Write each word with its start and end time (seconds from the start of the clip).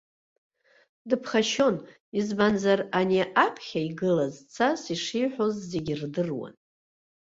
Дыԥхашьон, 1.09 1.75
избанзар 2.19 2.79
ани 2.99 3.19
аԥхьа 3.45 3.79
игылаз 3.87 4.35
цас 4.53 4.81
ишиҳәоз 4.93 5.55
зегьы 5.71 5.93
ирдыруан. 5.95 6.53